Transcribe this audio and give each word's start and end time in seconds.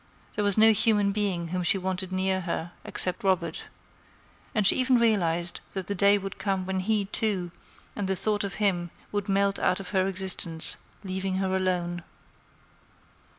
There 0.33 0.43
was 0.43 0.57
no 0.57 0.71
human 0.71 1.11
being 1.11 1.49
whom 1.49 1.61
she 1.61 1.77
wanted 1.77 2.11
near 2.11 2.41
her 2.41 2.71
except 2.83 3.23
Robert; 3.23 3.65
and 4.55 4.65
she 4.65 4.75
even 4.77 4.97
realized 4.97 5.61
that 5.73 5.85
the 5.85 5.93
day 5.93 6.17
would 6.17 6.39
come 6.39 6.65
when 6.65 6.79
he, 6.79 7.05
too, 7.05 7.51
and 7.95 8.07
the 8.07 8.15
thought 8.15 8.43
of 8.43 8.55
him 8.55 8.89
would 9.11 9.29
melt 9.29 9.59
out 9.59 9.79
of 9.79 9.89
her 9.89 10.07
existence, 10.07 10.77
leaving 11.03 11.35
her 11.35 11.55
alone. 11.55 12.03